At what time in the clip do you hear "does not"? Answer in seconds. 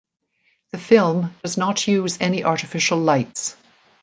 1.43-1.85